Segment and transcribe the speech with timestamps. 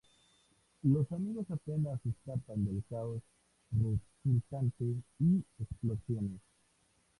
[0.81, 3.21] Los amigos apenas escapan del caos
[3.71, 4.83] resultante
[5.19, 6.41] y explosiones.